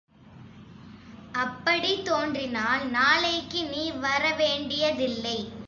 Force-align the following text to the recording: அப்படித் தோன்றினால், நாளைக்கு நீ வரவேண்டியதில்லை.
அப்படித் 1.31 2.05
தோன்றினால், 2.05 2.89
நாளைக்கு 2.89 3.63
நீ 3.65 3.91
வரவேண்டியதில்லை. 3.91 5.51